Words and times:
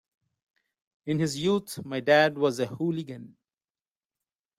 In 1.05 1.19
his 1.19 1.37
youth 1.37 1.85
my 1.85 1.99
dad 1.99 2.35
was 2.35 2.59
a 2.59 2.65
hooligan. 2.65 3.37